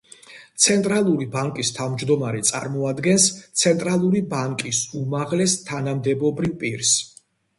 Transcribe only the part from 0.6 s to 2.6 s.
ცენტრალური ბანკის თავმჯდომარე